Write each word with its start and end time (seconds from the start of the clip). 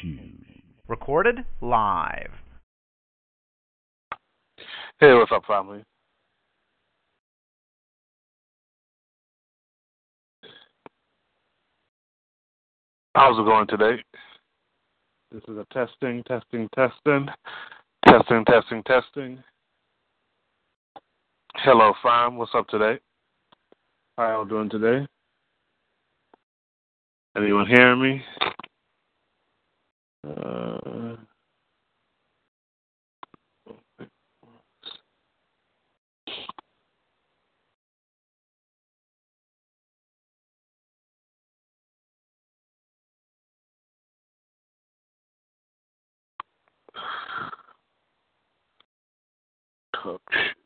shoes. 0.00 0.46
Recorded 0.88 1.44
live. 1.60 2.30
Hey, 5.00 5.12
what's 5.14 5.32
up, 5.32 5.44
family? 5.46 5.84
How's 13.14 13.38
it 13.38 13.44
going 13.44 13.66
today? 13.66 14.02
This 15.32 15.42
is 15.48 15.56
a 15.56 15.66
testing, 15.72 16.22
testing, 16.24 16.68
testing, 16.74 17.28
testing, 18.06 18.44
testing, 18.44 18.82
testing. 18.84 19.42
Hello, 21.56 21.94
fam. 22.02 22.36
What's 22.36 22.52
up 22.54 22.68
today? 22.68 23.00
How 24.16 24.28
y'all 24.28 24.44
doing 24.44 24.70
today? 24.70 25.06
Anyone 27.36 27.66
hearing 27.66 28.02
me? 28.02 28.22
Uh, 30.26 31.16
touch. 49.94 50.65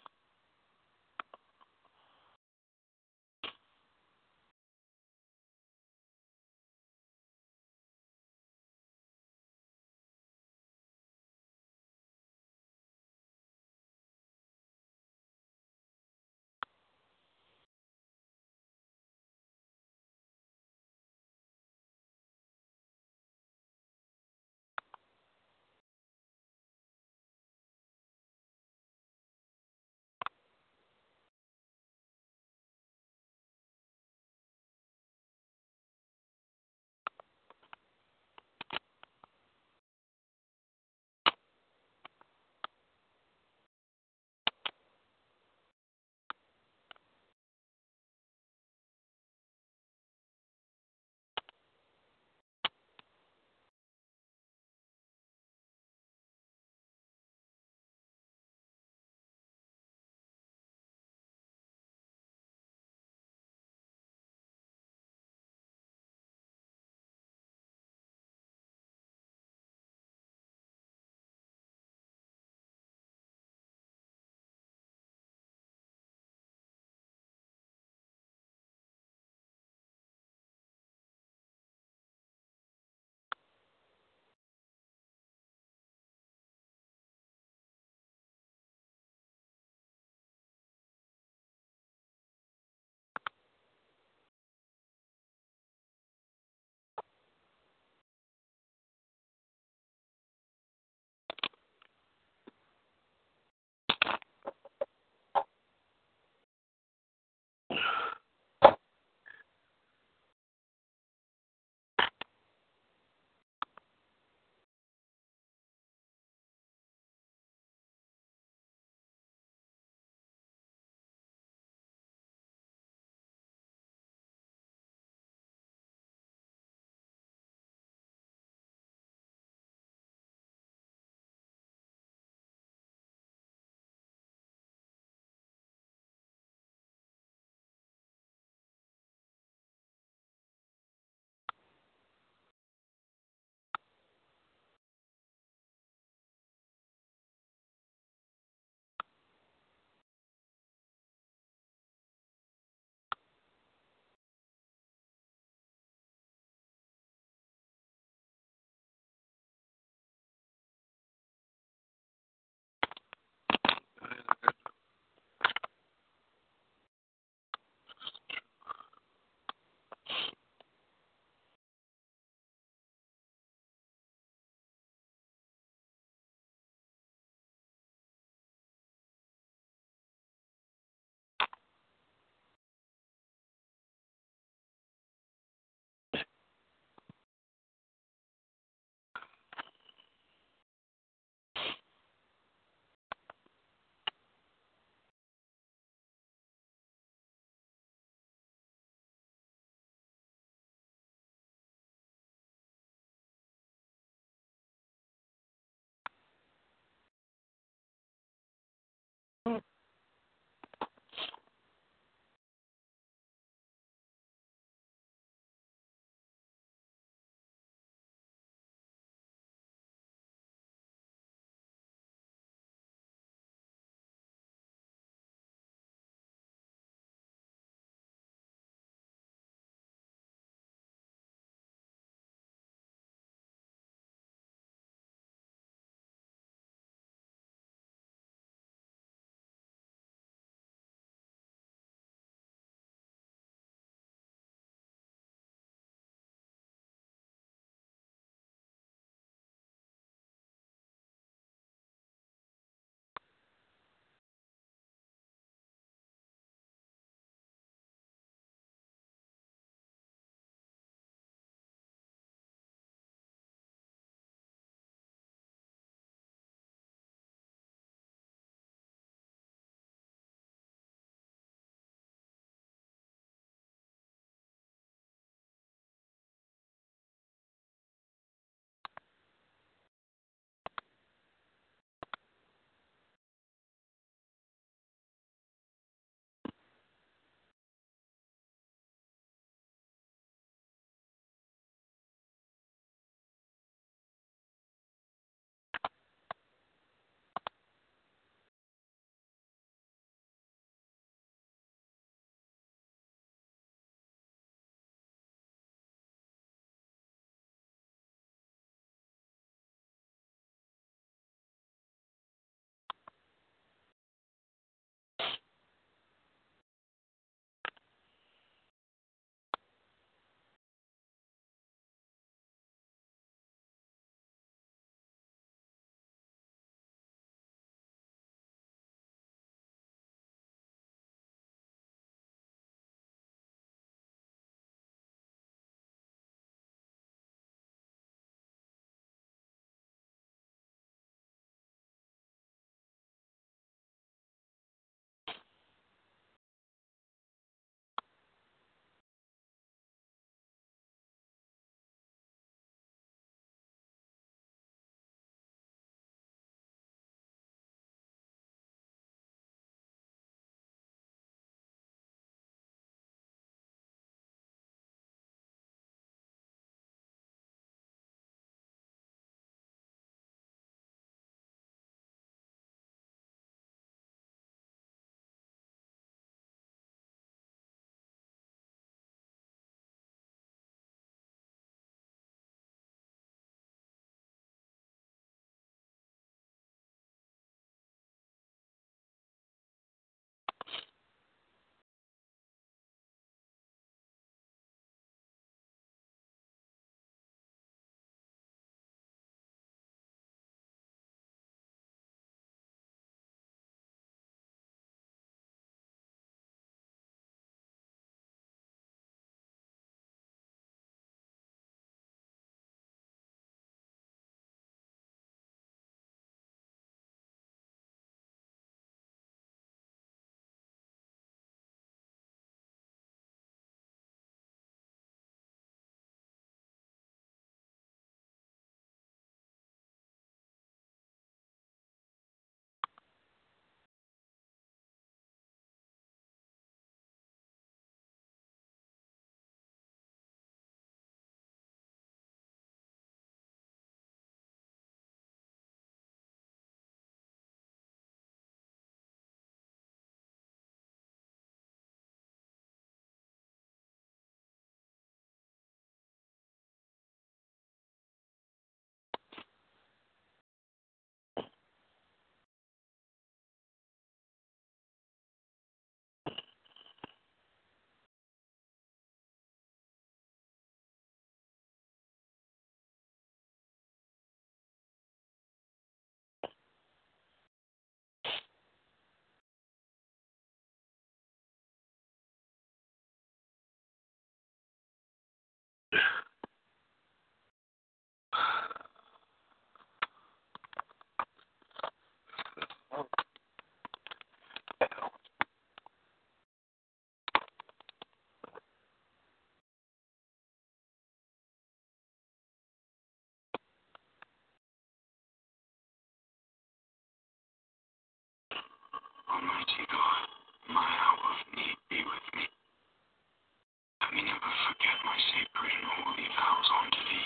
bring 515.61 515.85
all 515.93 516.13
these 516.17 516.33
unto 516.81 516.97
thee. 517.05 517.25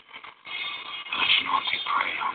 Let 1.16 1.28
not 1.48 1.64
be 1.72 1.80
pray. 1.88 2.12
on 2.20 2.35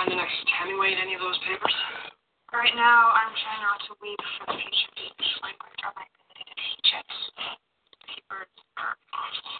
Find 0.00 0.16
the 0.16 0.16
next 0.16 0.48
Hemingway 0.56 0.96
in 0.96 0.98
any 1.04 1.12
of 1.12 1.20
those 1.20 1.36
papers? 1.44 1.76
Right 2.56 2.72
now, 2.72 3.12
I'm 3.12 3.36
trying 3.36 3.60
not 3.60 3.84
to 3.84 3.92
weep 4.00 4.16
for 4.40 4.48
the 4.48 4.56
future 4.56 4.92
beach 4.96 5.28
language 5.44 5.76
or 5.84 5.92
my 5.92 6.08
teach 6.08 6.88
it. 6.88 7.04
Papers 8.08 8.48
are 8.80 8.96
awful. 9.12 9.52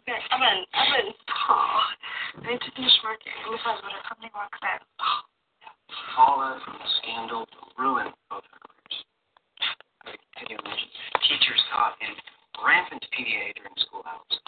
Okay, 0.00 0.16
Evan, 0.32 0.64
Evan. 0.64 1.12
Oh, 1.12 1.92
I 2.40 2.56
need 2.56 2.64
to 2.64 2.72
finish 2.72 2.96
working. 3.04 3.36
And 3.36 3.52
besides, 3.52 3.84
what 3.84 3.92
if 3.92 4.00
something 4.08 4.32
works 4.32 4.64
out? 4.64 4.80
Oh, 4.96 6.56
from 6.64 6.80
the 6.80 6.88
scandal 7.04 7.44
will 7.52 7.68
ruin 7.76 8.08
both 8.32 8.48
our 8.48 8.60
careers. 8.64 8.96
I 10.08 10.16
can 10.40 10.48
you 10.48 10.56
imagine? 10.56 10.88
Teachers 11.20 11.60
caught 11.68 12.00
in 12.00 12.16
rampant 12.64 13.04
PDA 13.12 13.60
during 13.60 13.76
school 13.76 14.08
hours. 14.08 14.40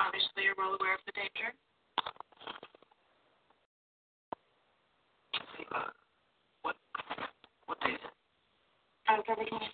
obviously, 0.00 0.48
you're 0.48 0.56
well 0.56 0.72
aware 0.72 0.96
of 0.96 1.04
the 1.04 1.12
danger. 1.12 1.52
Amen. 9.50 9.71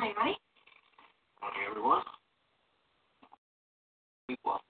Morning, 0.00 0.16
buddy. 0.16 0.36
Morning, 1.44 1.60
everyone. 1.68 2.00
Sleep 4.24 4.40
well. 4.48 4.64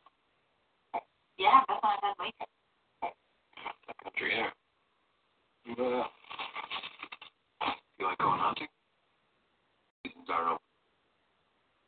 Yeah, 1.38 1.62
that's 1.70 1.78
not 1.86 1.98
a 1.98 2.02
bad 2.02 2.18
week. 2.18 2.34
That 2.98 3.96
country 4.02 4.34
air. 4.34 4.50
You 5.70 5.78
uh, 5.78 6.02
like 8.02 8.18
going 8.18 8.42
hunting? 8.42 8.66
Seasons 10.02 10.26
are 10.34 10.58
over. 10.58 10.66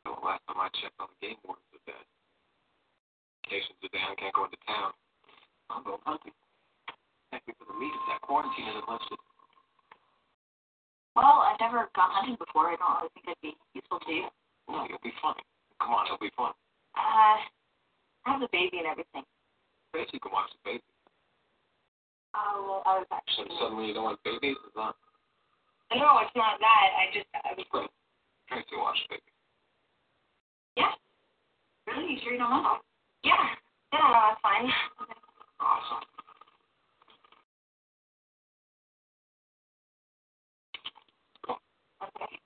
So 0.07 0.15
last 0.23 0.39
time 0.47 0.63
I 0.63 0.71
checked 0.79 0.95
on 1.03 1.11
the 1.11 1.27
game 1.27 1.35
wardens 1.43 1.67
are 1.75 1.83
dead. 1.83 2.07
Vacations 3.43 3.75
are 3.83 3.91
down, 3.91 4.15
can't 4.23 4.31
go 4.39 4.47
into 4.47 4.55
town. 4.63 4.95
I'll 5.67 5.83
go 5.83 5.99
hunting. 6.07 6.31
Thank 7.27 7.43
me 7.43 7.59
for 7.59 7.67
the 7.67 7.75
meat 7.75 7.91
if 7.91 8.07
that 8.07 8.23
quarantine 8.23 8.71
isn't 8.71 8.87
lifted. 8.87 9.19
Well, 11.15 11.45
I've 11.45 11.59
never 11.61 11.89
gone 11.93 12.09
hunting 12.09 12.37
before. 12.41 12.73
I 12.73 12.75
don't 12.75 12.97
really 12.97 13.13
think 13.13 13.25
it'd 13.29 13.41
be 13.45 13.53
useful 13.77 13.99
to 14.01 14.11
you. 14.11 14.27
No, 14.69 14.85
you'll 14.89 15.03
be 15.03 15.13
fine. 15.21 15.37
Come 15.79 15.93
on, 15.93 16.05
it'll 16.07 16.17
be 16.17 16.33
fun. 16.35 16.53
Uh, 16.97 17.37
I 18.25 18.27
have 18.33 18.41
a 18.41 18.49
baby 18.51 18.79
and 18.81 18.87
everything. 18.87 19.21
Grace, 19.93 20.09
you 20.13 20.19
can 20.19 20.31
watch 20.31 20.49
the 20.57 20.61
baby. 20.65 20.83
Oh, 22.33 22.65
well, 22.65 22.81
I 22.89 22.97
was 22.97 23.07
actually. 23.13 23.49
And 23.53 23.59
suddenly 23.61 23.87
you 23.87 23.93
don't 23.93 24.05
like 24.09 24.23
babies? 24.25 24.57
Is 24.57 24.73
that 24.73 24.95
No, 25.93 26.17
it's 26.25 26.33
not 26.33 26.57
that. 26.57 26.87
I 26.97 27.13
just, 27.13 27.29
I 27.37 27.53
was. 27.53 27.65
great? 27.69 27.89
Tracy, 28.49 28.73
watch 28.77 28.97
the 29.05 29.21
baby. 29.21 29.29
Yeah. 30.77 30.93
Really? 31.85 32.13
You 32.13 32.19
sure 32.23 32.33
you 32.33 32.39
don't 32.41 32.49
want? 32.49 32.81
Yeah. 33.23 33.37
Yeah, 33.93 34.01
no, 34.01 34.09
that's 34.17 34.41
fine. 34.41 34.65
Awesome. 35.61 36.01
Okay. 42.03 42.39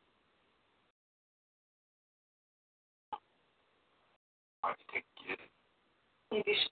Why 4.62 4.70
don't 4.70 4.80
you 4.80 4.86
take 4.94 5.06
a 5.08 5.24
kid? 5.24 5.40
Should. 6.46 6.70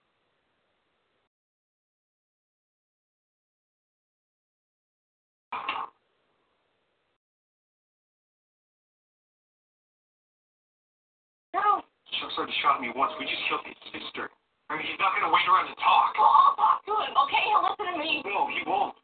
No. 11.54 11.82
Chuck's 12.20 12.38
already 12.38 12.52
shot 12.62 12.80
me 12.80 12.92
once. 12.94 13.10
We 13.18 13.26
just 13.26 13.42
killed 13.48 13.66
his 13.66 13.74
sister. 13.90 14.30
I 14.70 14.76
mean, 14.76 14.86
he's 14.86 14.98
not 14.98 15.18
gonna 15.18 15.32
wait 15.34 15.46
around 15.50 15.66
to 15.66 15.74
talk. 15.82 16.14
Well, 16.14 16.30
I'll 16.30 16.54
talk 16.54 16.84
to 16.86 16.94
him, 16.94 17.14
okay? 17.26 17.42
He'll 17.50 17.64
listen 17.66 17.86
to 17.90 17.98
me. 17.98 18.22
No, 18.22 18.46
he 18.46 18.62
won't. 18.66 18.94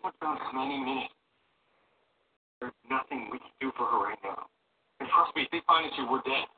What's 0.00 0.16
down 0.20 0.38
any 0.56 0.78
minute? 0.80 1.12
There's 2.60 2.72
nothing 2.88 3.28
we 3.32 3.38
can 3.38 3.52
do 3.60 3.72
for 3.76 3.84
her 3.84 3.98
right 4.04 4.18
now. 4.24 4.48
And 5.00 5.08
trust 5.08 5.36
me, 5.36 5.42
if 5.44 5.50
they 5.50 5.60
find 5.66 5.84
us 5.84 5.92
here, 5.96 6.08
we're 6.08 6.24
dead. 6.24 6.48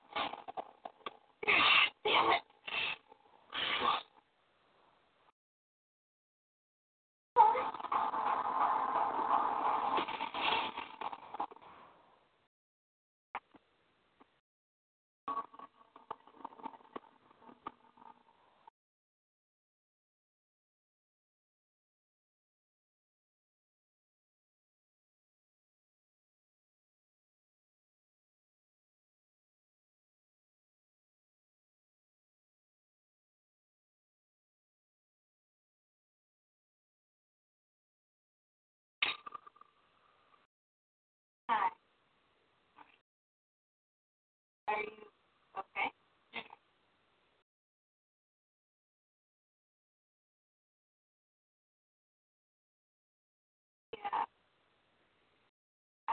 Damn 2.07 2.31
it. 2.31 2.46
Fuck. 3.57 4.06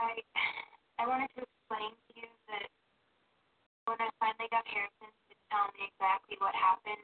I 0.04 1.04
wanted 1.08 1.32
to 1.36 1.42
explain 1.48 1.92
to 1.96 2.10
you 2.16 2.28
that 2.52 2.68
when 3.88 3.98
I 4.00 4.10
finally 4.20 4.48
got 4.52 4.66
Harrison 4.68 5.10
to 5.10 5.34
tell 5.48 5.68
me 5.76 5.88
exactly 5.88 6.36
what 6.40 6.52
happened, 6.54 7.00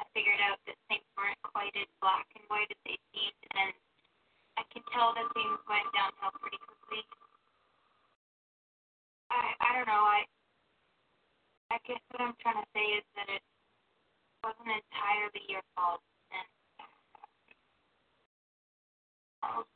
I 0.00 0.04
figured 0.14 0.40
out 0.44 0.60
that 0.68 0.76
things 0.88 1.06
weren't 1.16 1.40
quite 1.42 1.74
as 1.76 1.88
black 2.04 2.28
and 2.36 2.44
white 2.52 2.68
as 2.70 2.80
they 2.84 2.98
seemed, 3.12 3.44
and 3.56 3.74
I 4.60 4.64
can 4.72 4.84
tell 4.92 5.14
that 5.16 5.28
things 5.34 5.60
went 5.68 5.88
downhill 5.96 6.34
pretty 6.40 6.60
quickly. 6.60 7.02
I 9.30 9.54
I 9.60 9.70
don't 9.76 9.88
know. 9.88 10.04
I 10.04 10.24
I 11.72 11.78
guess 11.88 12.00
what 12.12 12.22
I'm 12.22 12.36
trying 12.42 12.60
to 12.62 12.68
say 12.74 12.86
is 13.00 13.06
that 13.16 13.28
it 13.32 13.42
wasn't 14.44 14.72
entirely 14.72 15.44
your 15.48 15.64
fault, 15.76 16.02
and 16.32 16.48
I 19.44 19.48
was 19.58 19.66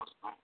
was 0.00 0.12
fine. 0.22 0.34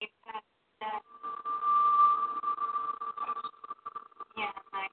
it's 0.00 0.12
that 0.26 0.44
that 0.44 0.67
yeah, 0.82 1.00
my 4.72 4.86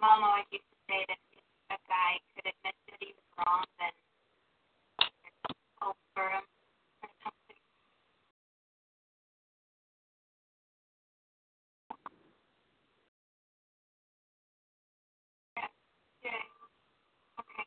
mom 0.00 0.24
always 0.24 0.44
used 0.52 0.64
to 0.70 0.76
say 0.88 1.04
that 1.08 1.18
if 1.32 1.44
a 1.72 1.78
guy 1.88 2.12
could 2.34 2.46
admit 2.52 2.74
that 2.88 2.98
he 3.00 3.14
was 3.16 3.28
wrong, 3.38 3.64
then 3.80 3.92
there's 5.24 5.36
hope 5.80 5.96
for 6.14 6.28
him 6.30 6.44
or 7.04 7.10
something. 7.24 7.60
Yeah. 15.56 15.68
Yeah. 16.24 16.44
Okay. 17.40 17.64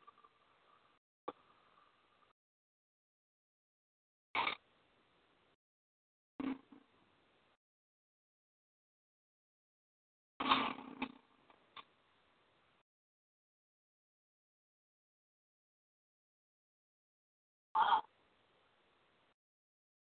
Wow. 17.74 18.02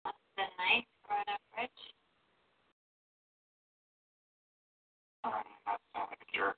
Must 0.05 0.17
have 0.17 0.37
been 0.38 0.55
growing 1.25 1.35
up 1.35 1.41
rich. 1.59 1.71
Not 5.95 6.11
like 6.11 6.19
a 6.23 6.37
jerk 6.39 6.57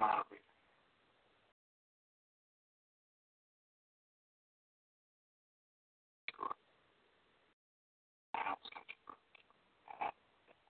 not 0.00 0.18
a 0.20 0.24
reader. 0.30 0.54
Sure. 6.30 6.56
The 8.34 8.38
house 8.40 8.66
country 8.74 9.00
road. 9.08 9.22
That, 10.00 10.14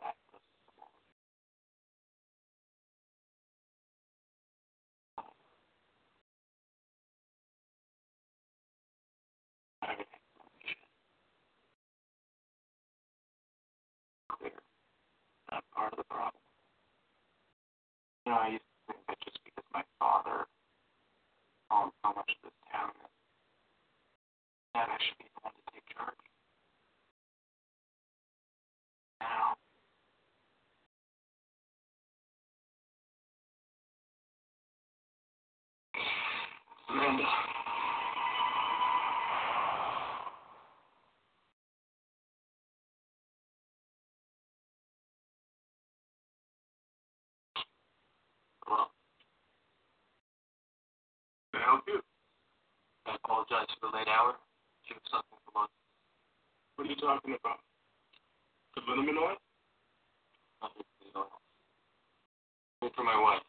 that 0.03 0.16
was 0.33 0.42
the 0.66 0.75
one. 0.79 0.94
Everything 9.92 10.23
clear. 14.31 14.59
Not 15.53 15.64
part 15.75 15.92
of 15.94 15.99
the 15.99 16.09
problem. 16.11 16.42
You 18.28 18.34
know, 18.34 18.40
I 18.44 18.48
used 18.50 18.60
to 18.60 18.92
think 18.92 19.00
that 19.08 19.16
just 19.24 19.38
because 19.42 19.64
my 19.72 19.82
father 19.98 20.44
owned 21.72 21.92
so 22.04 22.12
much 22.14 22.30
of 22.30 22.38
this 22.44 22.52
town 22.72 22.90
that, 24.74 24.88
I 24.90 24.98
should 25.00 25.18
be 25.18 25.24
the 25.32 25.40
one 25.42 25.54
to 25.54 25.64
take 25.72 25.84
charge. 25.96 26.14
Now, 29.20 29.56
Amanda. 36.90 37.24
Well, 48.70 48.90
can 51.78 51.94
I 51.94 51.94
help 51.94 52.02
you? 52.02 52.02
I 53.06 53.14
apologize 53.14 53.66
for 53.80 53.90
the 53.90 53.98
late 53.98 54.08
hour. 54.08 54.32
Do 54.32 54.94
you 54.94 54.96
have 54.96 55.02
something 55.10 55.38
for 55.46 55.60
lunch? 55.60 55.70
What 56.76 56.86
are 56.86 56.90
you 56.90 56.96
talking 56.96 57.36
about? 57.38 57.60
The 58.74 58.82
liniment 58.88 59.18
oil? 59.18 59.36
Nothing 60.62 60.82
for 60.82 61.04
the 61.04 61.18
oil. 61.18 61.30
Wait 62.82 62.94
for 62.94 63.04
my 63.04 63.20
wife. 63.20 63.42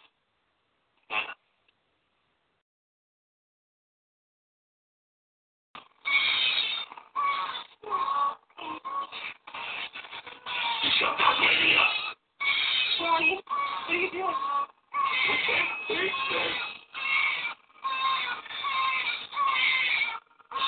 Anna. 1.09 1.33
Shut 10.99 11.13
up, 11.13 11.35
baby 11.39 11.75
up. 11.77 12.17
Ronnie, 13.01 13.39
what 13.39 13.89
are 13.89 13.95
you 13.95 14.11
doing? 14.11 14.35
Okay, 15.29 16.78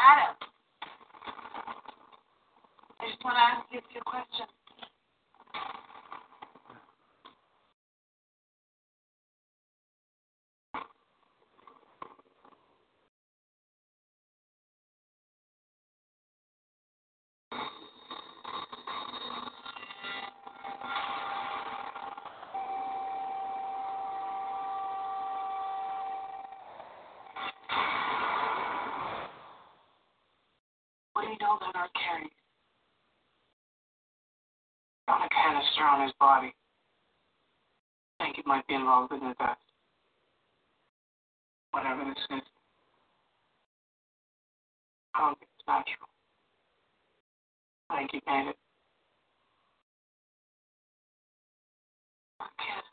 Adam. 0.00 0.36
I 3.00 3.06
just 3.08 3.24
want 3.24 3.36
to 3.36 3.42
ask 3.42 3.66
you 3.72 3.78
a 3.80 3.92
few 3.92 4.02
questions. 4.02 4.50
Know 31.48 31.56
they're 31.60 31.80
not 31.80 31.90
carrying. 31.96 32.28
Found 35.06 35.24
a 35.24 35.28
canister 35.32 35.84
on 35.84 36.04
his 36.04 36.12
body. 36.20 36.52
think 38.20 38.36
it 38.36 38.46
might 38.46 38.66
be 38.66 38.74
involved 38.74 39.12
in 39.12 39.20
the 39.20 39.34
death. 39.38 39.56
Whatever 41.70 42.04
this 42.04 42.18
is. 42.36 42.44
I 45.14 45.20
don't 45.20 45.38
think 45.38 45.48
it's 45.56 45.66
natural. 45.66 46.08
I 47.88 47.96
think 47.96 48.10
he 48.12 48.20
made 48.26 48.50
it. 48.50 48.56
Kid. 52.60 52.84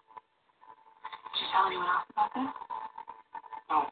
Did 1.33 1.41
you 1.41 1.47
tell 1.51 1.67
anyone 1.67 1.91
else 1.91 2.07
about 2.15 2.31
this? 2.33 2.47
No. 3.69 3.83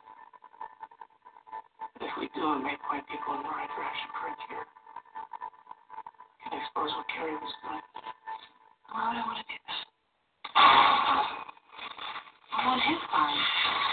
But 1.99 2.07
if 2.07 2.12
we 2.23 2.29
do, 2.39 2.53
it 2.55 2.63
may 2.63 2.77
point 2.87 3.03
people 3.11 3.35
in 3.35 3.43
the 3.43 3.49
right 3.51 3.67
direction 3.75 4.07
for 4.15 4.31
a 4.31 4.35
cure. 4.47 4.63
Can 6.47 6.55
expose 6.55 6.95
what 6.95 7.03
Carrie 7.11 7.35
was 7.35 7.51
doing. 7.67 7.83
Why 8.95 9.11
would 9.11 9.19
I 9.19 9.23
want 9.27 9.43
to 9.43 9.47
do 9.51 9.59
that? 9.59 9.83
I 12.55 12.65
want 12.65 12.81
his 12.87 13.03
mind. 13.11 13.92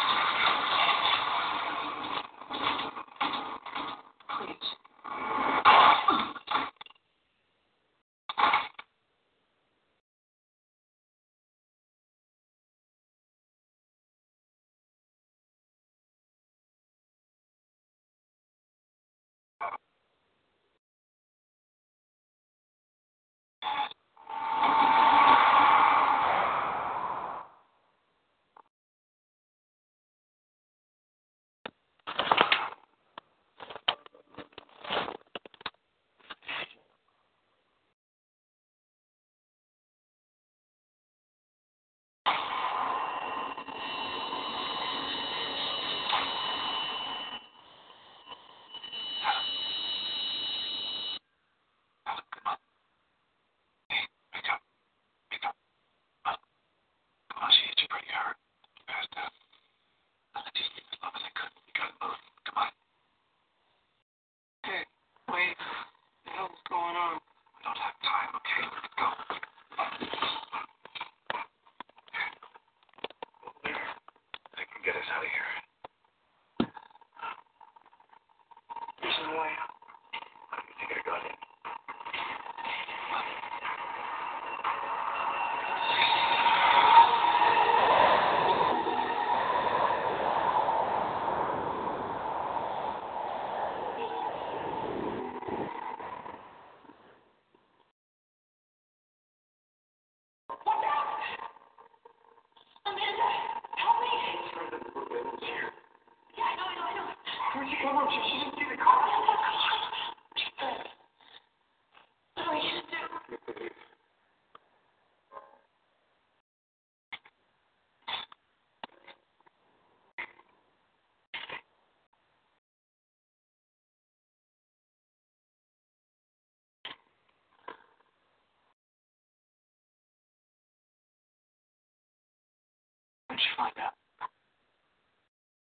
Find 133.60 133.76
out? 133.76 133.92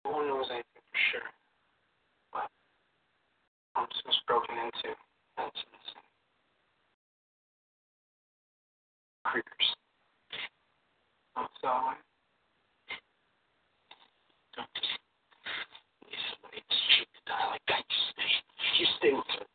No 0.04 0.12
one 0.17 0.28
knows 0.28 0.50
anything 0.50 0.86
for 0.89 1.00
sure. 1.13 1.30
But 2.34 2.50
house 3.74 4.02
was 4.06 4.17
broken 4.26 4.58
into. 4.58 4.98
That's 5.38 5.62
missing. 5.69 6.06
Creepers. 9.24 9.69
Oh, 11.38 11.45
so 11.62 11.69
don't 14.56 14.69
just 14.74 14.98
somebody 16.32 16.62
to 16.65 16.76
shoot 16.98 17.10
the 17.13 17.21
die 17.30 17.48
like 17.52 17.65
that. 17.67 17.84
You 17.86 18.02
stay. 18.10 18.34
You 18.80 18.86
stay 18.98 19.13
with 19.13 19.30
her. 19.38 19.55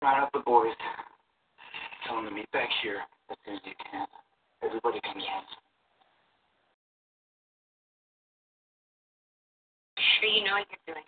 Round 0.00 0.22
up 0.22 0.30
the 0.32 0.40
boys. 0.40 0.74
Tell 2.06 2.16
them 2.16 2.26
to 2.26 2.30
meet 2.30 2.50
back 2.52 2.68
here 2.82 3.00
as 3.30 3.36
soon 3.44 3.54
as 3.56 3.60
you 3.64 3.72
can. 3.90 4.06
Everybody 4.62 5.00
comes 5.00 5.24
home. 5.24 5.44
Sure 10.20 10.28
you 10.28 10.44
know 10.44 10.52
what 10.52 10.66
you're 10.70 10.94
doing. 10.94 11.04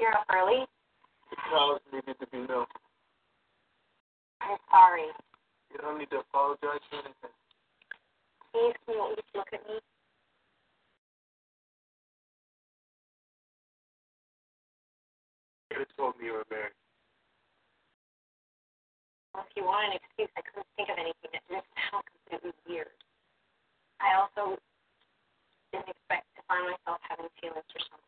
You're 0.00 0.12
up 0.12 0.24
early? 0.32 0.64
Cows 1.50 1.82
needed 1.92 2.14
to 2.20 2.26
be 2.30 2.46
milked. 2.46 2.78
I'm 4.40 4.56
sorry. 4.70 5.10
You 5.74 5.78
don't 5.82 5.98
need 5.98 6.10
to 6.14 6.22
apologize 6.22 6.78
for 6.86 7.02
anything. 7.02 7.34
Please, 8.54 8.78
can 8.86 8.94
you 8.94 9.02
at 9.02 9.10
least 9.18 9.34
look 9.34 9.50
at 9.52 9.62
me? 9.66 9.82
You 15.66 15.74
could 15.74 15.86
have 15.90 15.96
told 15.98 16.14
me 16.22 16.30
you 16.30 16.38
were 16.38 16.46
married. 16.50 16.78
Well, 19.34 19.42
if 19.42 19.50
you 19.58 19.66
want 19.66 19.90
an 19.90 19.98
excuse, 19.98 20.30
I 20.38 20.42
couldn't 20.46 20.70
think 20.78 20.86
of 20.86 20.98
anything 21.02 21.30
that 21.34 21.42
didn't 21.50 21.66
sound 21.90 22.06
completely 22.06 22.54
weird. 22.70 22.94
I 23.98 24.22
also 24.22 24.54
didn't 25.74 25.90
expect 25.90 26.30
to 26.38 26.42
find 26.46 26.62
myself 26.70 27.02
having 27.10 27.30
feelings 27.42 27.66
for 27.74 27.82
someone. 27.90 28.06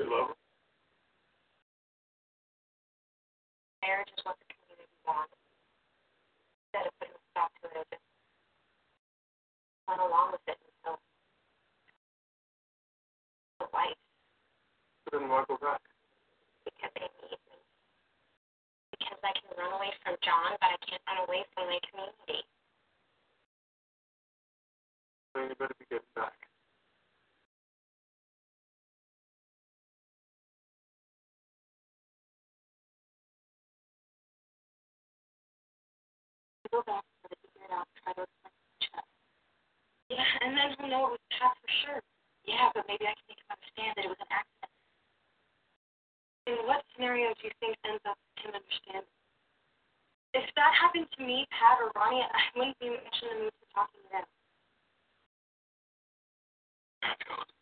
You 0.00 0.04
love 0.08 0.32
her? 0.32 0.45
Marriage 3.86 4.10
is 4.18 4.22
what 4.26 4.34
the 4.42 4.50
community 4.50 4.90
wants. 5.06 5.30
Instead 6.74 6.90
of 6.90 6.92
putting 6.98 7.14
a 7.14 7.22
stop 7.30 7.50
to 7.62 7.70
it, 7.70 7.78
I 7.78 7.84
just 7.86 8.02
went 9.86 10.02
along 10.02 10.34
with 10.34 10.42
it 10.50 10.58
until 10.58 10.98
the 13.62 13.66
wife, 13.70 13.94
So 15.06 15.18
then 15.22 15.30
why 15.30 15.46
go 15.46 15.54
back? 15.62 15.78
because 16.66 16.90
they 16.98 17.06
need 17.22 17.38
me. 17.46 17.56
Because 18.98 19.22
I 19.22 19.30
can 19.38 19.54
run 19.54 19.70
away 19.78 19.94
from 20.02 20.18
John, 20.26 20.58
but 20.58 20.74
I 20.74 20.78
can't 20.82 21.02
run 21.06 21.22
away 21.30 21.46
from 21.54 21.70
my 21.70 21.78
community. 21.86 22.42
Then 25.30 25.46
you 25.46 25.54
better 25.54 25.78
be 25.78 25.86
getting 25.86 26.10
back. 26.18 26.34
go 36.70 36.82
back 36.86 37.02
and 37.02 37.32
figure 37.42 37.66
it 37.66 37.72
out 37.72 37.86
try 38.02 38.12
to 38.14 38.22
explain 38.22 38.54
to 38.54 38.66
the 38.66 38.78
chest. 38.82 39.10
Yeah, 40.10 40.30
and 40.42 40.50
then 40.54 40.66
he'll 40.78 40.90
know 40.90 41.02
it 41.10 41.18
was 41.18 41.24
a 41.40 41.48
for 41.58 41.70
sure. 41.86 42.00
Yeah, 42.46 42.70
but 42.74 42.86
maybe 42.86 43.06
I 43.06 43.14
can 43.18 43.26
make 43.26 43.42
him 43.42 43.50
understand 43.50 43.92
that 43.98 44.04
it 44.06 44.12
was 44.12 44.22
an 44.22 44.30
accident. 44.30 44.74
In 46.46 46.56
what 46.70 46.86
scenario 46.94 47.34
do 47.34 47.50
you 47.50 47.54
think 47.58 47.74
ends 47.82 48.04
up 48.06 48.14
him 48.38 48.54
understanding? 48.54 49.10
If 50.30 50.46
that 50.54 50.72
happened 50.78 51.10
to 51.18 51.20
me, 51.24 51.48
Pat, 51.50 51.82
or 51.82 51.90
Ronnie, 51.98 52.22
I 52.22 52.42
wouldn't 52.54 52.78
be 52.78 52.92
mentioning 52.92 53.34
the 53.34 53.50
mood 53.50 53.56
to 53.56 53.66
talking 53.74 54.00
to 54.04 54.10
them. 54.14 54.28
That's 57.02 57.22
good. 57.24 57.55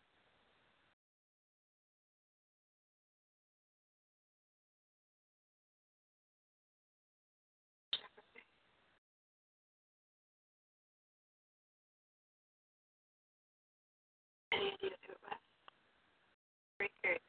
Very. 17.03 17.19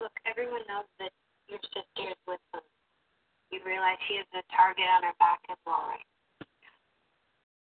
Look, 0.00 0.12
everyone 0.26 0.66
knows 0.66 0.88
that 0.98 1.12
your 1.48 1.60
sister 1.70 2.10
is 2.10 2.20
with 2.26 2.42
them. 2.52 2.62
You 3.50 3.60
realize 3.64 4.00
she 4.08 4.16
has 4.16 4.26
a 4.34 4.42
target 4.50 4.88
on 4.88 5.02
her 5.04 5.16
back 5.20 5.40
as 5.50 5.58
well, 5.66 5.84
right? 5.86 6.06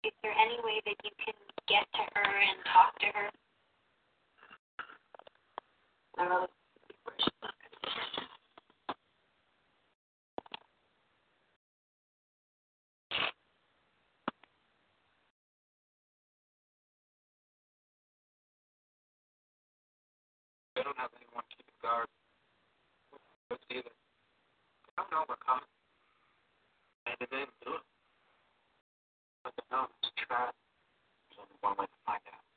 Is 0.05 0.13
there 0.23 0.33
any 0.33 0.57
way 0.65 0.81
that 0.87 0.97
you 1.05 1.11
can 1.21 1.35
get 1.69 1.85
to 1.93 2.03
her 2.17 2.31
and 2.31 2.59
talk 2.73 2.97
to 3.01 3.07
her? 3.13 3.29
I 6.17 6.47
don't 20.91 21.07
have 21.07 21.15
anyone 21.15 21.47
keeping 21.55 21.79
guard. 21.79 22.11
What's 23.47 23.63
either? 23.71 23.95
I 24.99 25.07
don't 25.07 25.11
know 25.15 25.23
we're 25.31 25.39
coming. 25.39 25.71
And 27.07 27.15
they 27.23 27.31
didn't 27.31 27.55
do 27.63 27.79
it. 27.79 27.87
But 29.47 29.55
they 29.55 29.63
know 29.71 29.87
it's 29.87 30.11
a 30.11 30.27
trap. 30.27 30.51
There's 31.31 31.47
only 31.47 31.59
one 31.63 31.79
way 31.79 31.87
to 31.87 31.99
find 32.03 32.27
out. 32.35 32.50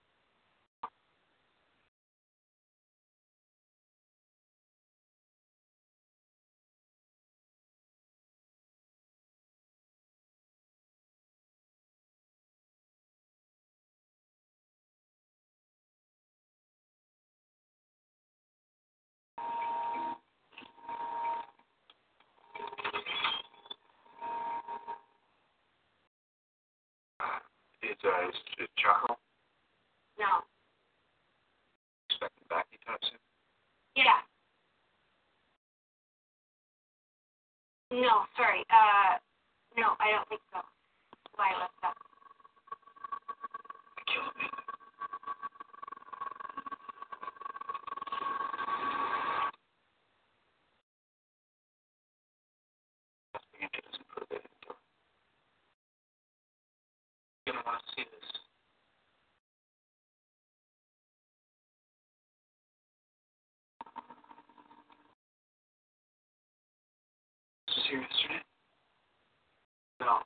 Is 28.33 28.39
uh 28.39 28.63
is, 28.63 28.65
is 28.65 28.69
Charles 28.77 29.17
No. 30.17 30.41
expecting 32.09 32.47
back 32.49 32.65
anytime 32.73 32.97
soon? 33.09 33.19
Yeah. 33.95 34.21
No, 37.91 38.25
sorry. 38.35 38.65
Uh, 38.71 39.17
no, 39.77 39.93
I 39.99 40.11
don't 40.11 40.27
think 40.29 40.41
so. 40.51 40.59
Why 41.35 41.51
what's 41.59 41.73
up? 41.85 41.93
Killing 44.07 44.33
me. 44.37 44.49
Testing 53.33 53.61
it 53.61 53.83
doesn't 53.85 54.07
put 54.09 54.23
a 54.23 54.27
bit 54.27 54.41
into 54.41 54.69
it. 54.73 54.77
You're 57.45 57.53
gonna 57.55 57.65
want 57.65 57.81
to 57.81 57.93
see 57.95 58.05
this. 58.09 58.29
This 67.67 67.75
was 67.77 67.85
here 67.89 68.01
yesterday? 68.01 68.41
No. 69.99 70.19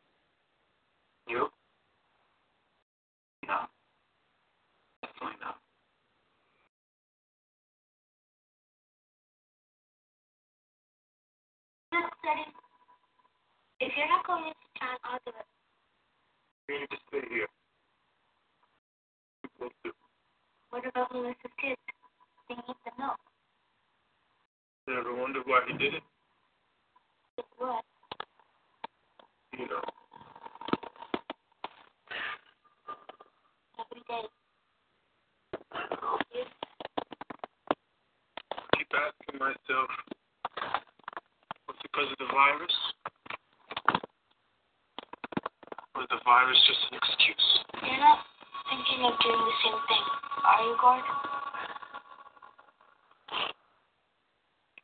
You? 1.28 1.50
No. 3.48 3.58
Definitely 5.02 5.38
not. 5.41 5.58
Just 11.93 12.13
study. 12.28 12.44
If 13.80 13.92
you're 13.96 14.08
not 14.08 14.28
going 14.28 14.44
into 14.44 14.68
town, 14.80 14.98
I'll 15.06 15.20
do 15.26 15.32
it. 15.32 15.48
You 16.68 16.80
need 16.82 16.90
to 16.92 16.98
stay 17.08 17.24
here. 17.30 17.48
What 20.70 20.86
about 20.86 21.13
Melissa's 21.13 21.56
kids? 21.62 21.80
They 22.50 22.56
need 22.56 22.76
the 22.84 22.92
milk. 23.00 23.18
You 24.88 25.00
ever 25.00 25.16
wondered 25.16 25.44
why 25.46 25.62
he 25.68 25.78
did 25.78 25.94
it? 25.96 26.04
It 27.38 27.46
would. 27.60 27.82
You 29.58 29.68
know. 29.68 29.82
Every 33.80 34.04
day. 34.08 34.28
keep 38.78 38.88
asking 38.94 39.40
myself, 39.40 39.90
was 40.08 40.17
because 41.98 42.12
of 42.12 42.18
the 42.20 42.32
virus? 42.32 42.76
Was 45.96 46.06
the 46.12 46.22
virus 46.24 46.58
just 46.68 46.78
an 46.92 46.98
excuse? 47.02 47.48
You're 47.82 47.98
not 47.98 48.20
thinking 48.70 49.04
of 49.04 49.18
doing 49.18 49.42
the 49.42 49.56
same 49.66 49.82
thing, 49.90 50.06
are 50.46 50.62
you, 50.62 50.78
Gord? 50.80 51.02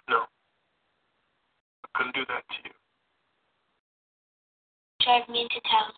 No. 0.09 0.25
I 1.85 1.87
couldn't 1.93 2.15
do 2.15 2.25
that 2.29 2.41
to 2.49 2.57
you. 2.65 2.73
Drive 5.05 5.29
me 5.29 5.41
into 5.43 5.61
town. 5.69 5.93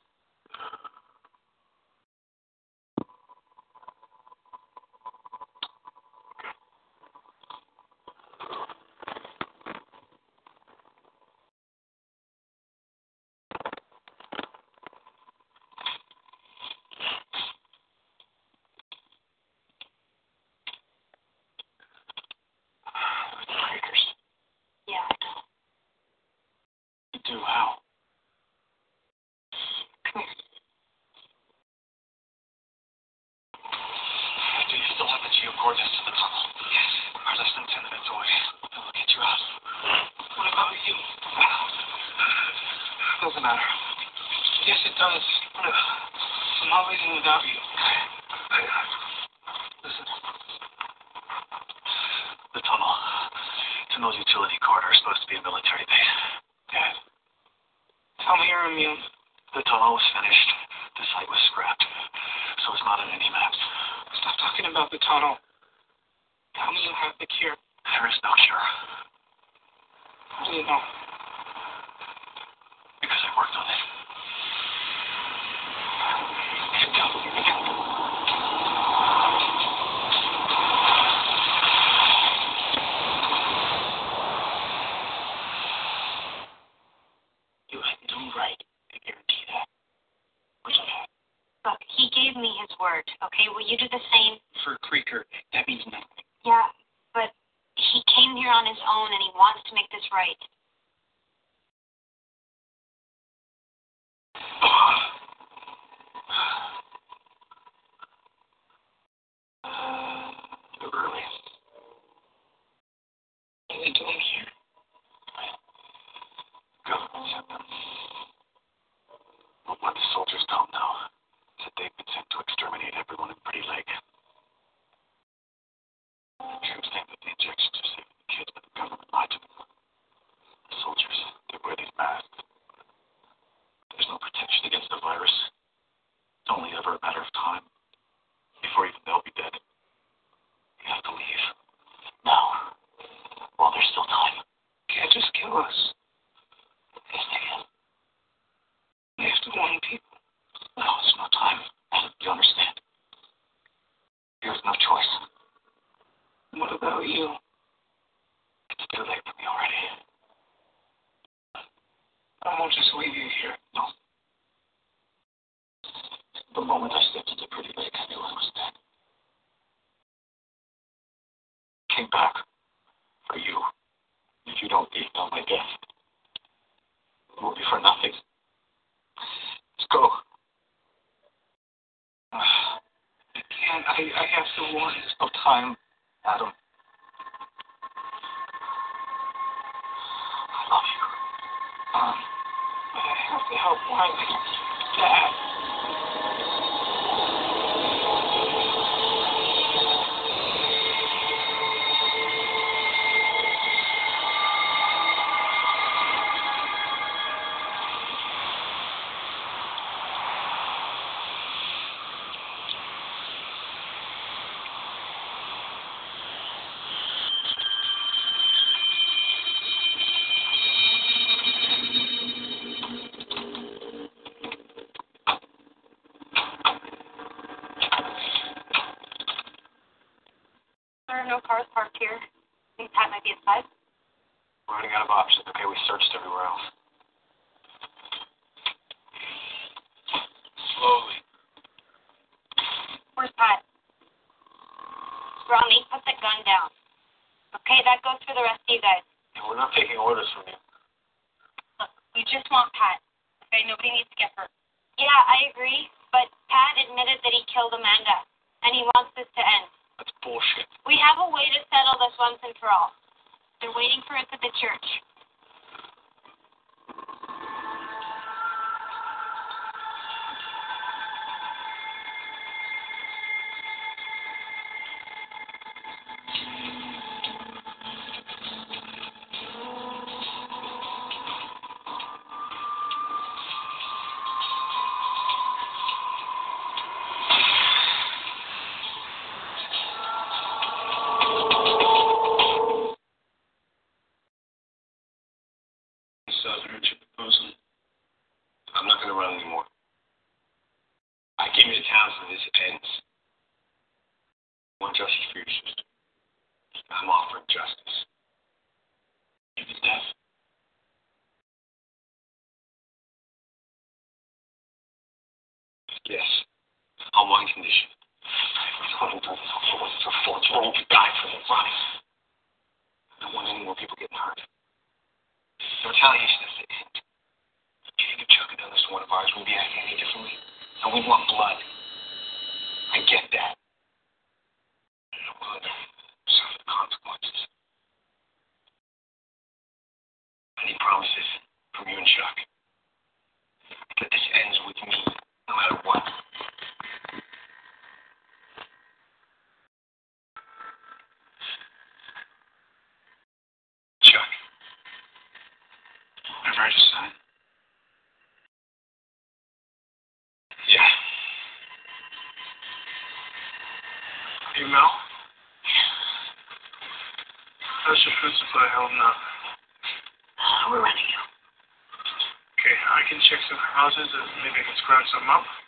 Can 374.88 375.04
something 375.12 375.30
up. 375.30 375.65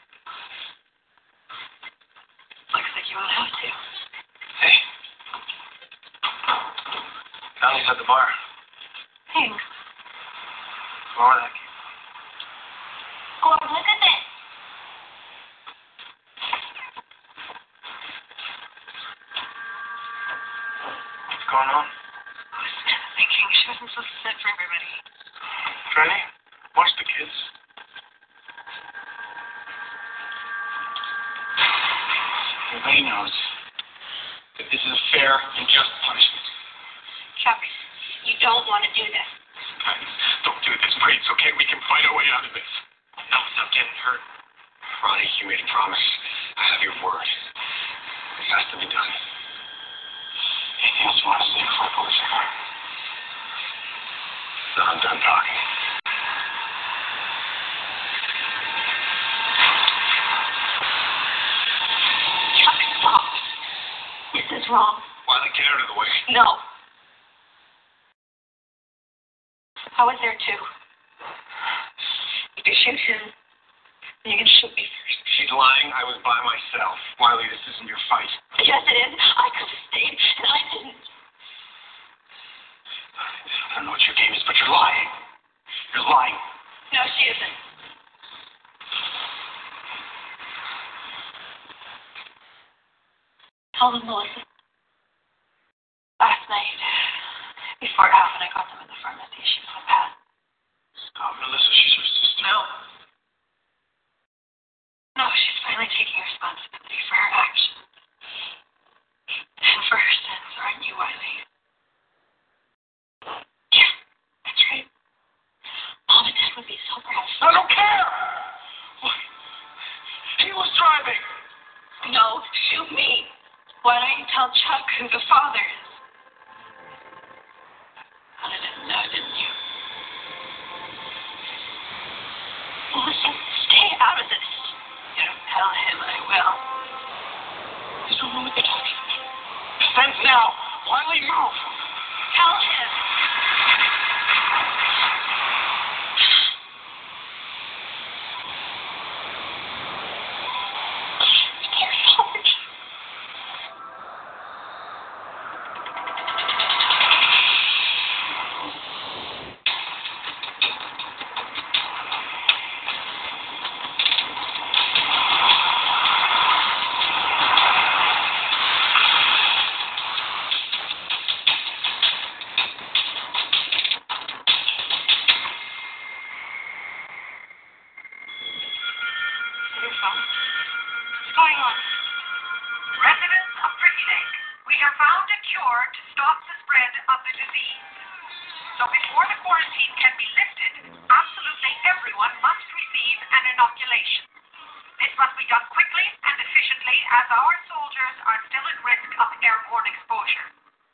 exposure. 200.08 200.48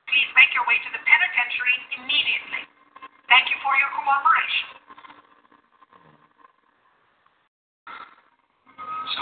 Please 0.10 0.26
make 0.34 0.50
your 0.58 0.66
way 0.66 0.82
to 0.82 0.90
the 0.90 0.98
penitentiary 1.06 1.78
immediately. 2.02 2.66
Thank 3.30 3.46
you 3.54 3.58
for 3.62 3.78
your 3.78 3.94
cooperation. 3.94 4.70
So 9.14 9.22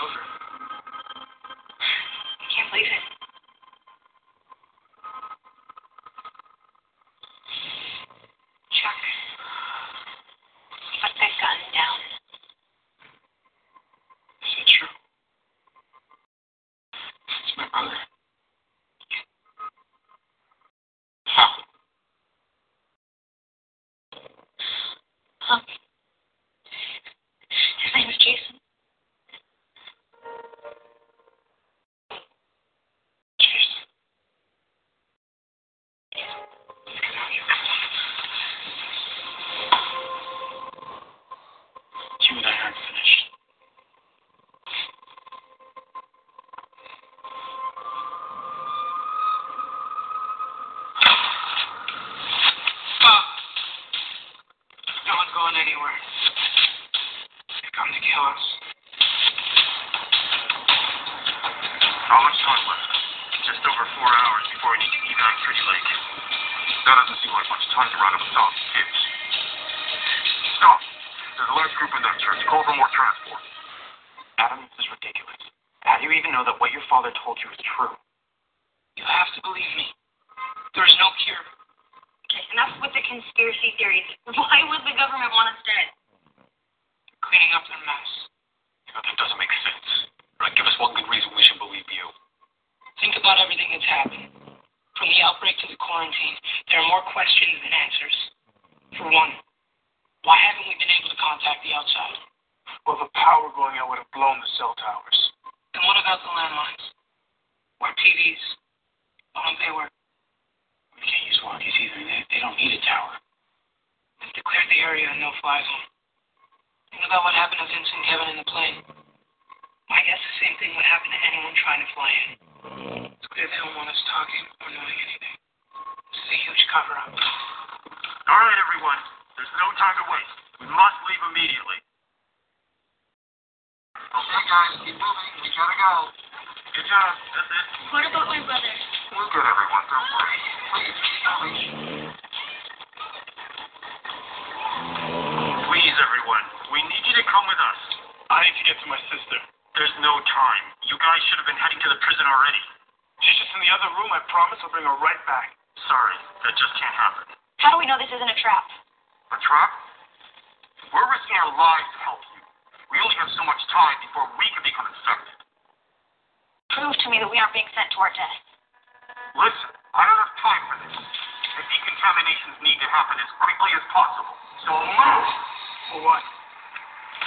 For 175.91 175.99
what? 176.07 176.23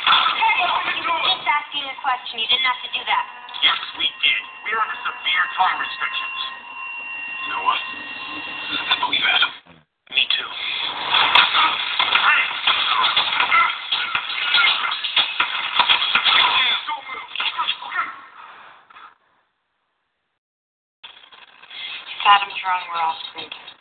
Just 0.09 1.45
asking 1.45 1.85
a 1.85 1.97
question. 2.01 2.41
You 2.41 2.49
didn't 2.49 2.65
have 2.65 2.81
to 2.81 2.91
do 2.97 3.03
that. 3.05 3.25
Yes, 3.61 3.77
we 4.01 4.09
did. 4.25 4.41
We're 4.65 4.81
under 4.81 4.97
severe 5.05 5.45
time 5.53 5.77
restrictions. 5.85 6.39
You 7.45 7.53
know 7.53 7.61
what? 7.61 7.77
I 7.77 8.97
believe 9.05 9.21
Adam. 9.21 9.53
Me 10.17 10.25
too. 10.33 10.49
If 22.09 22.25
Adam's 22.25 22.57
wrong, 22.65 22.81
we're 22.89 23.03
all 23.05 23.17
screwed. 23.29 23.74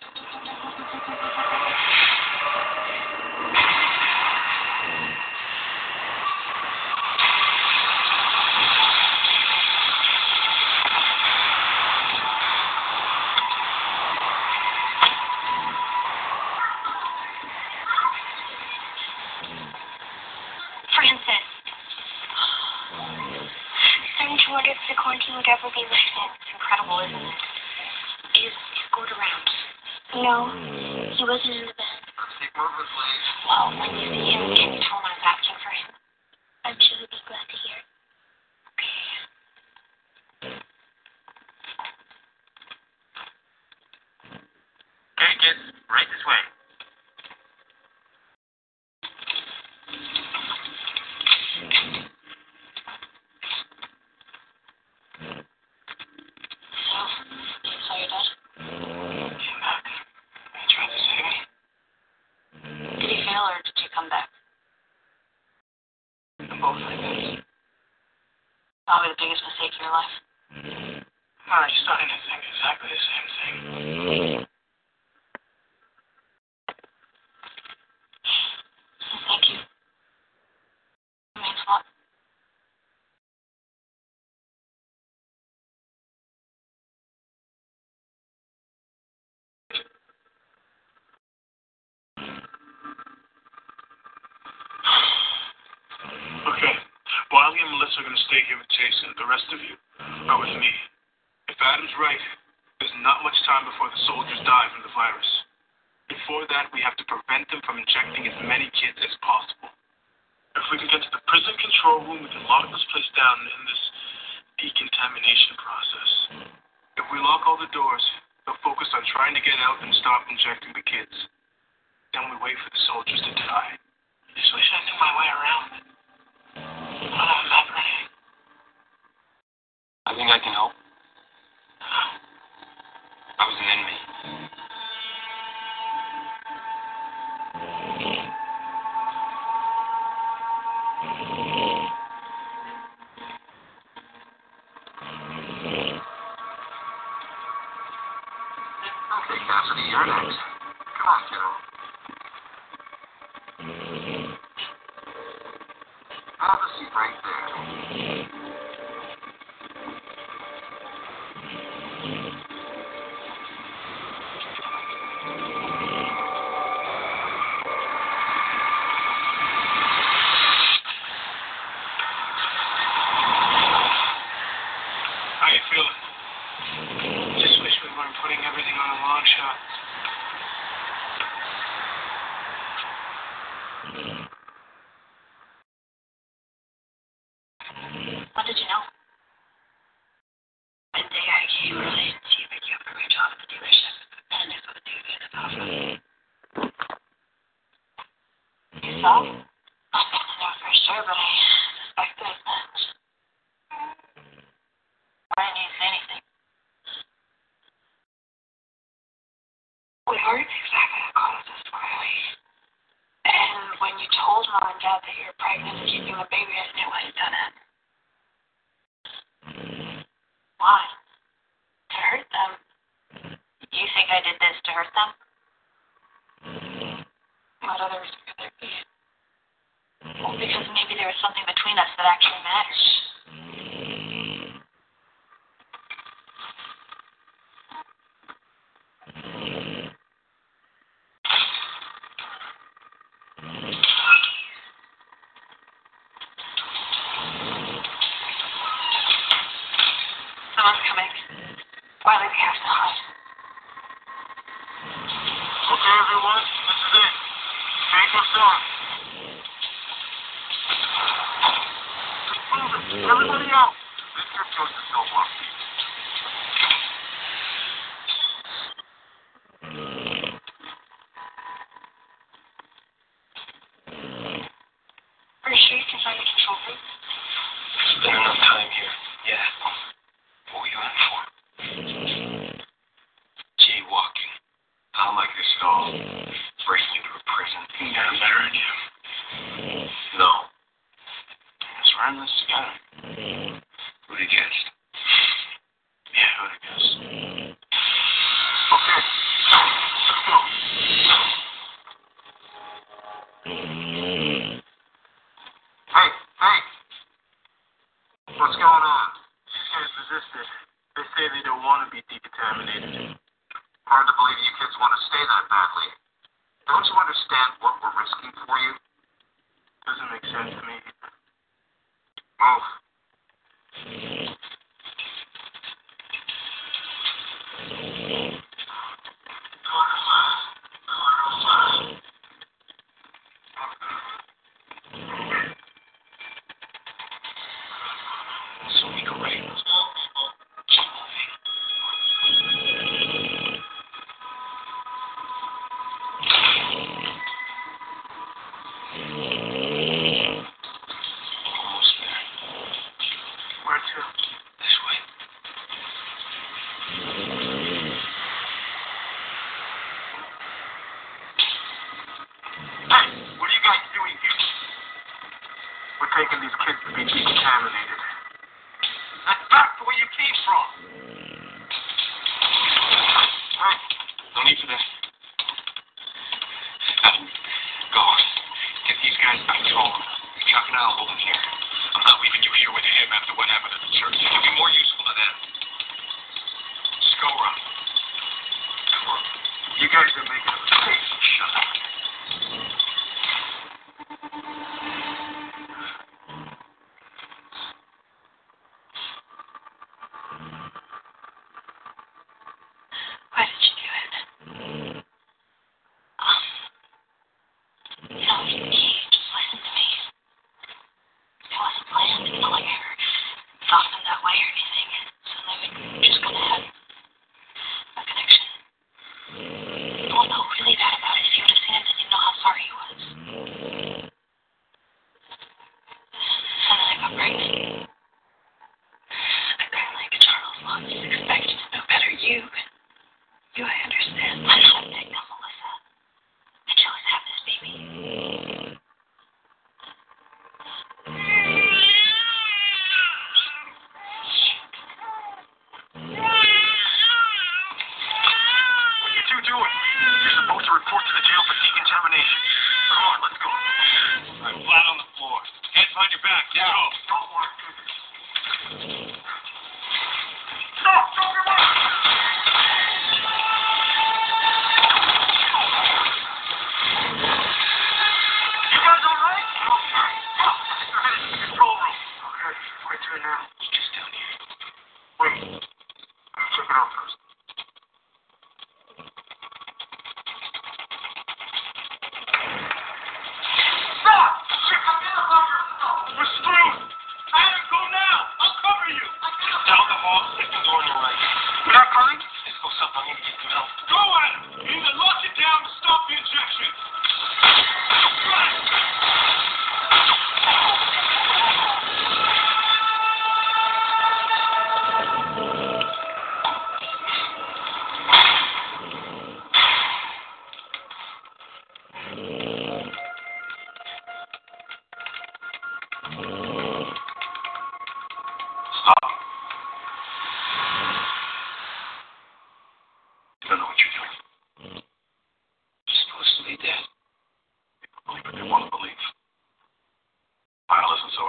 Mm-hmm. 162.04 162.53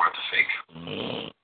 hard 0.04 0.14
to 0.14 0.24
fake. 0.30 0.52
Mm. 0.76 1.43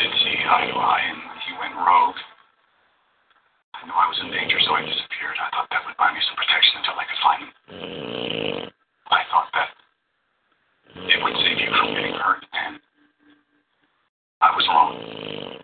did 0.00 0.12
see 0.24 0.32
eye 0.48 0.64
to 0.72 0.76
eye, 0.80 1.04
and 1.12 1.20
he 1.44 1.52
went 1.60 1.76
rogue. 1.76 2.16
I 3.76 3.84
knew 3.84 3.92
I 3.92 4.08
was 4.08 4.16
in 4.24 4.32
danger, 4.32 4.56
so 4.64 4.72
I 4.72 4.80
disappeared. 4.80 5.36
I 5.36 5.52
thought 5.52 5.68
that 5.68 5.84
would 5.84 5.96
buy 6.00 6.08
me 6.16 6.20
some 6.24 6.40
protection 6.40 6.80
until 6.80 6.96
I 6.96 7.04
could 7.04 7.20
find 7.20 7.40
him. 7.44 7.52
Mm. 7.68 8.60
I 9.12 9.20
thought 9.28 9.52
that 9.52 9.68
it 11.04 11.20
would 11.20 11.36
save 11.44 11.60
you 11.60 11.68
from 11.76 11.92
getting 11.92 12.16
hurt, 12.16 12.40
and 12.48 12.80
I 14.40 14.48
was 14.56 14.64
wrong. 14.72 14.96
Mm. 15.04 15.60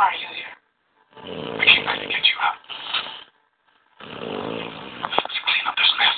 Why 0.00 0.04
are 0.08 0.16
you 0.16 0.30
here? 0.40 0.56
I 1.60 1.64
came 1.68 1.84
back 1.84 2.00
to 2.00 2.08
get 2.08 2.24
you 2.24 2.36
out. 2.40 2.58
Mm. 4.00 4.64
To 5.12 5.40
clean 5.44 5.64
up 5.68 5.76
this 5.76 5.92
mess. 6.00 6.16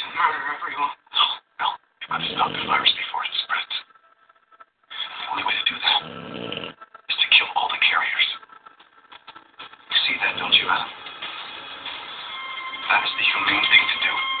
To 0.00 0.04
murder 0.16 0.40
everyone. 0.48 0.96
No, 1.12 1.24
no. 1.60 1.68
It 1.76 2.08
would 2.08 2.24
stop 2.32 2.48
the 2.56 2.64
virus. 2.64 3.03
you. 10.64 10.70
That 12.88 13.04
is 13.04 13.12
the 13.16 13.24
humane 13.24 13.64
thing 13.68 13.84
to 13.84 13.98
do. 14.00 14.33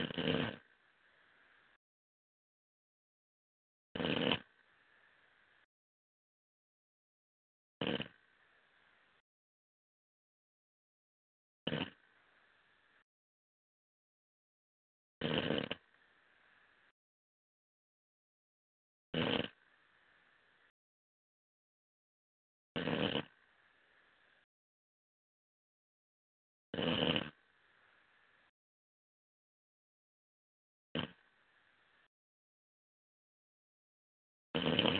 Mm-hmm. 0.00 0.50
Thank 34.62 34.94
you. 34.94 34.99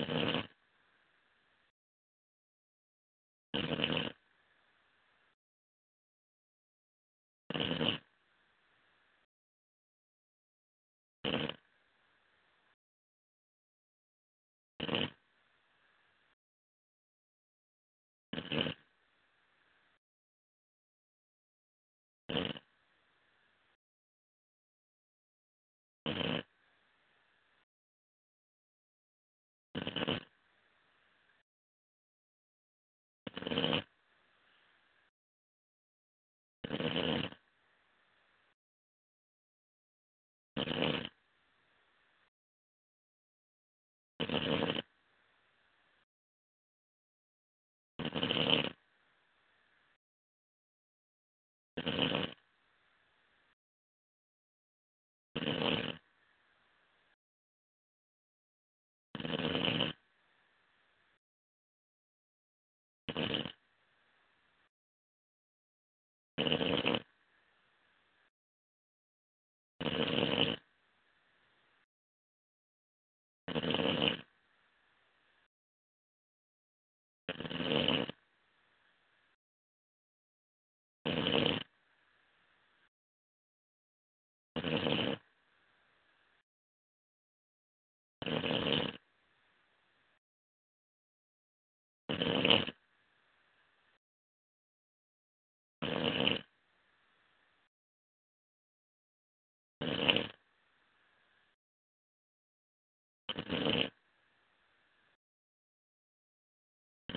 Mm-hmm. 0.00 0.40
mm-hmm. 3.56 4.01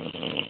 Mm-hmm. 0.00 0.49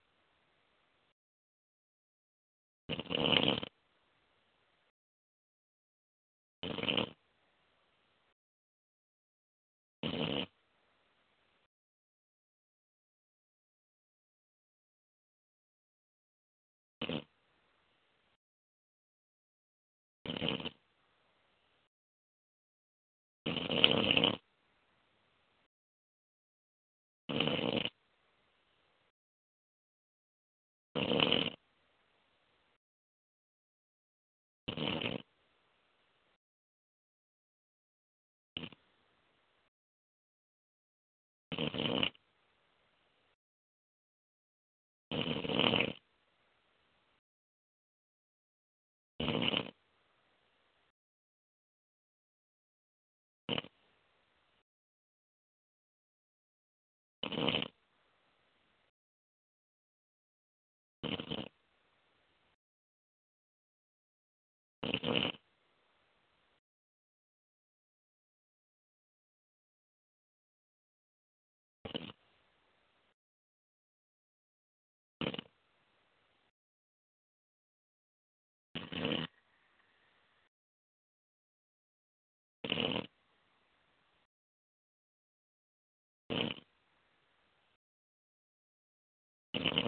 Mm-hmm. 89.55 89.80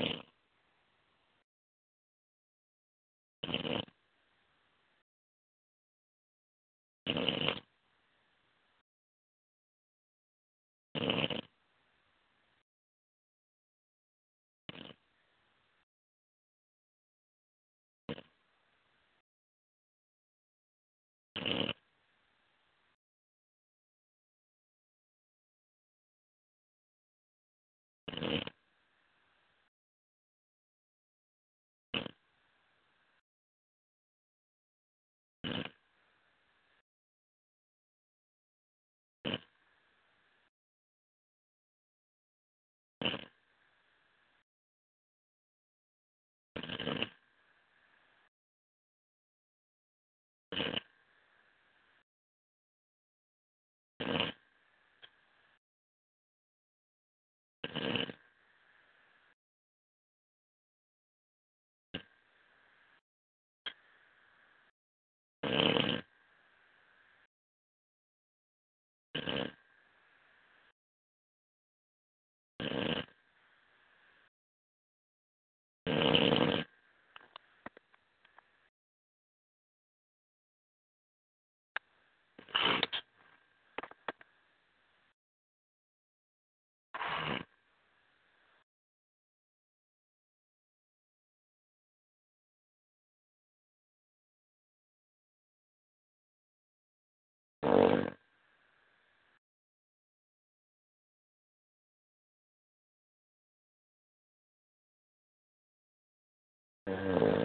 Mm-hmm. 106.90 107.43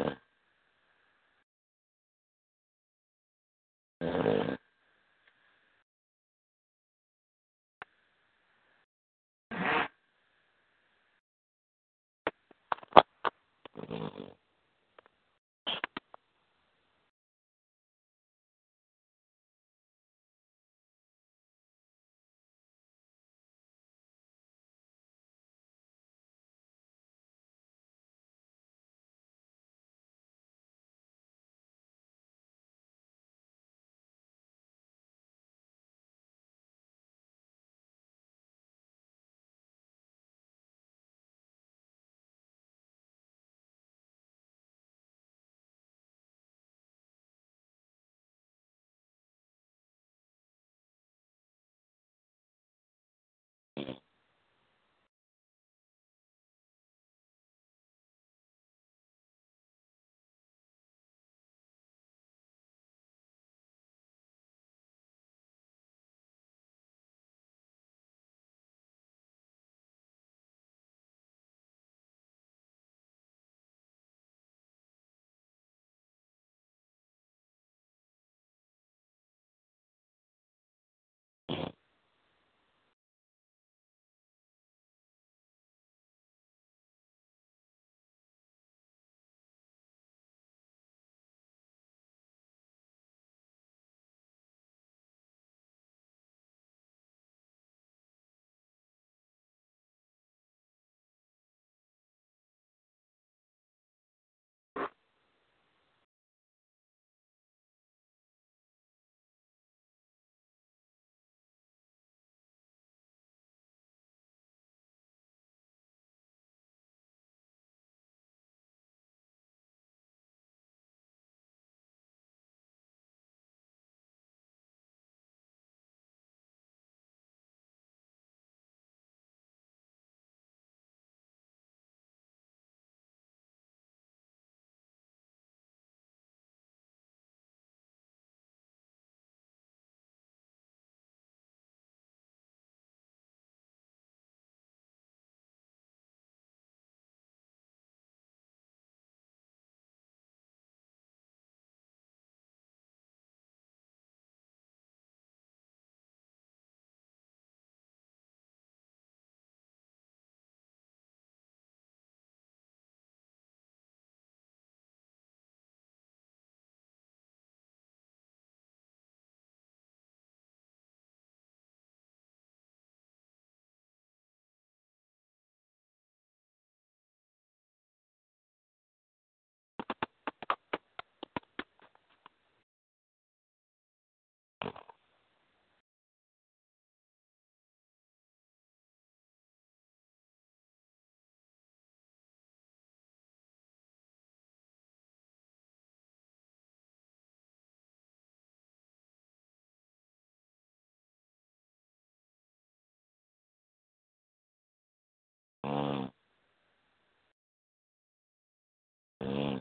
Mm. 209.23 209.61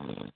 Amen. 0.00 0.32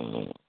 Mm-hmm. 0.00 0.44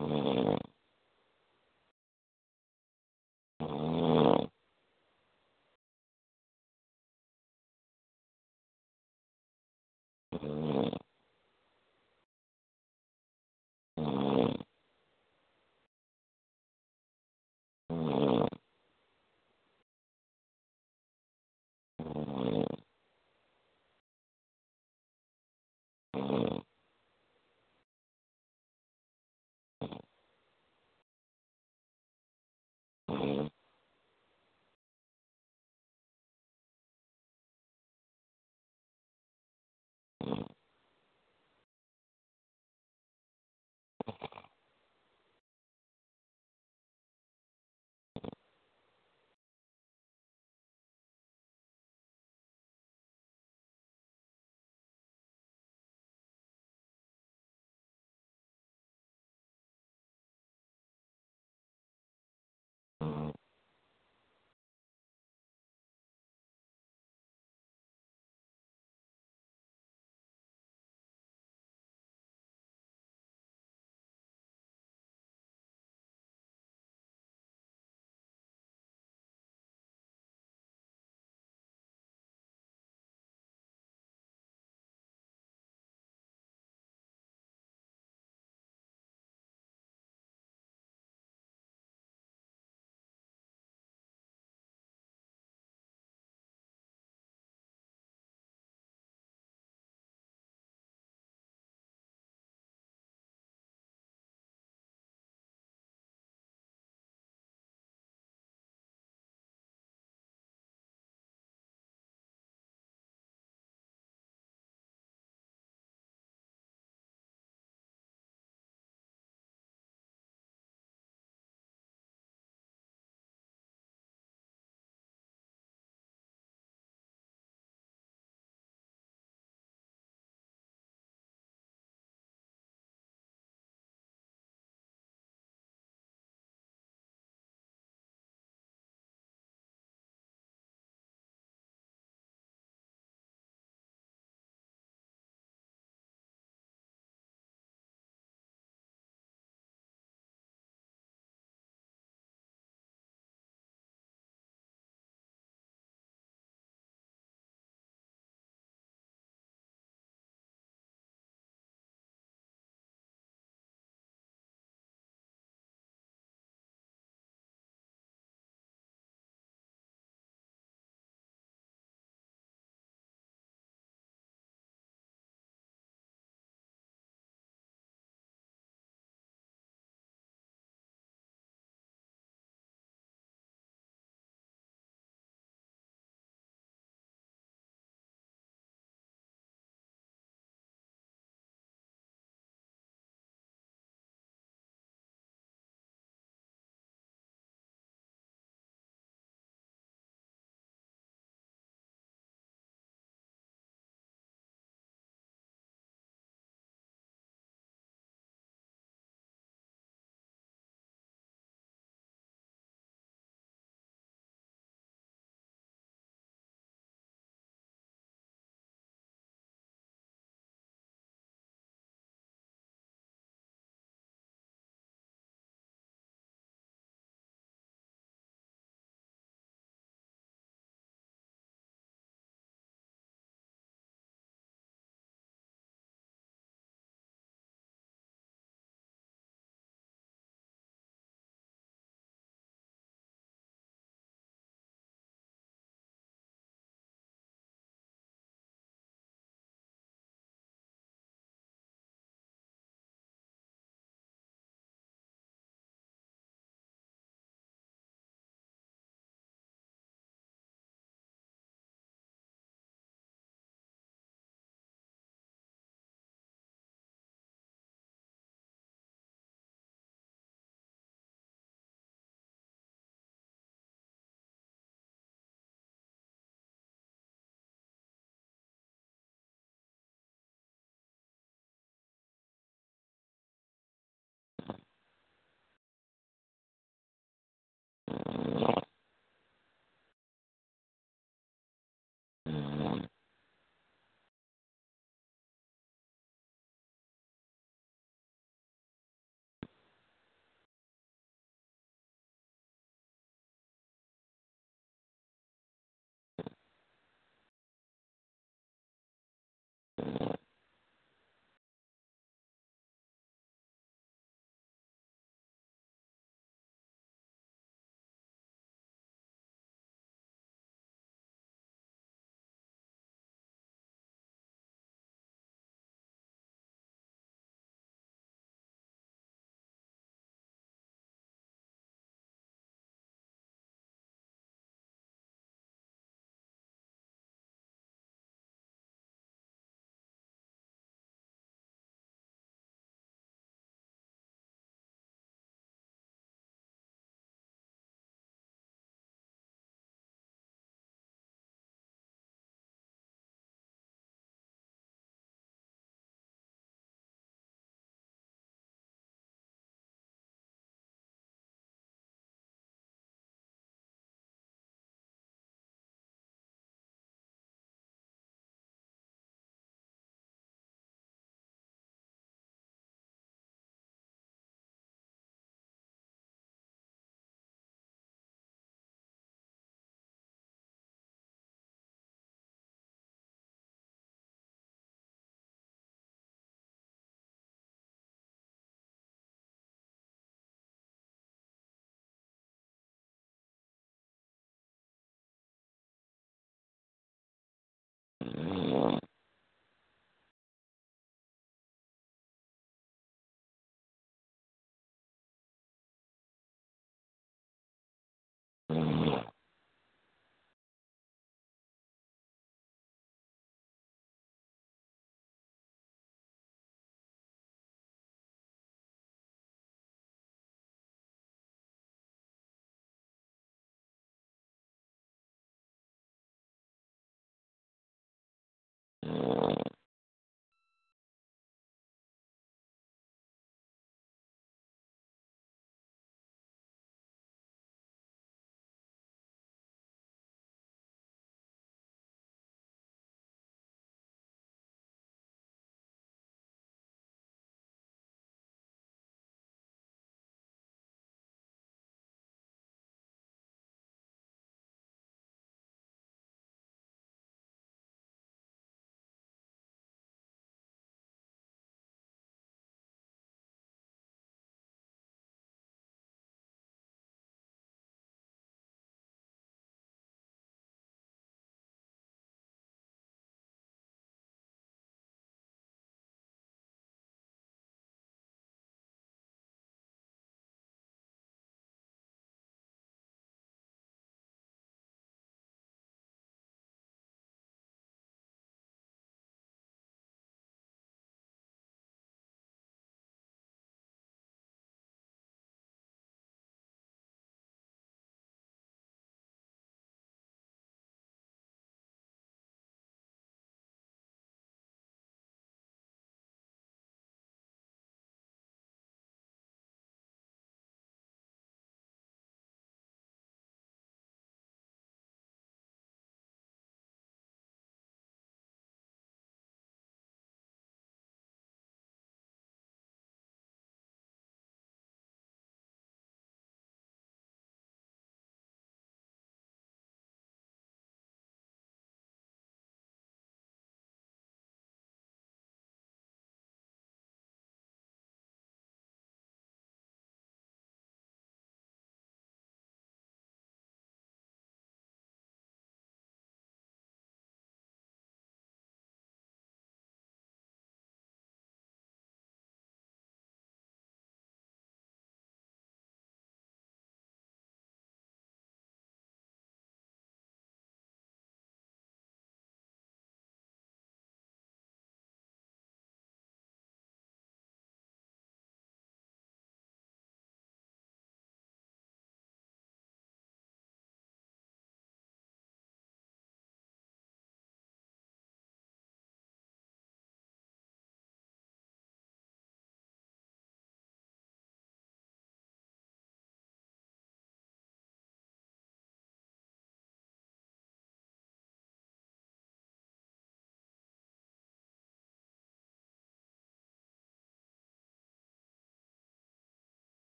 Mm-hmm. 0.00 0.59